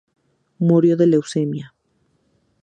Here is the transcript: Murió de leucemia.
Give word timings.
Murió 0.57 0.97
de 0.97 1.05
leucemia. 1.05 1.75